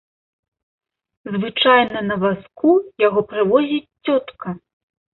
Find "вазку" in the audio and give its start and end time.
2.25-2.75